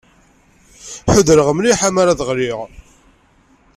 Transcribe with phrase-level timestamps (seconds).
[1.15, 2.59] Ḥudreɣ mliḥ amar ad ɣliɣ.